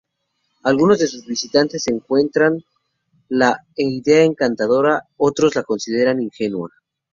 Algunos 0.63 0.97
de 0.97 1.05
sus 1.05 1.27
visitantes 1.27 1.85
encuentran 1.87 2.63
la 3.29 3.59
Idea 3.75 4.23
encantadora, 4.23 5.03
otros 5.17 5.53
la 5.55 5.61
consideran 5.61 6.19
ingenua. 6.23 6.69